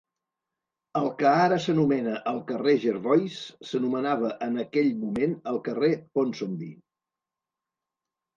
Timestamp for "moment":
5.03-5.37